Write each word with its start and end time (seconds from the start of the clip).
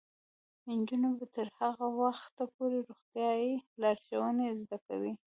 نجونې 0.77 1.09
به 1.17 1.25
تر 1.35 1.47
هغه 1.59 1.87
وخته 2.01 2.43
پورې 2.55 2.77
روغتیايي 2.87 3.51
لارښوونې 3.81 4.47
زده 4.61 4.77
کوي. 4.87 5.13